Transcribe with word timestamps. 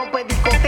rompe 0.00 0.24
disco 0.24 0.59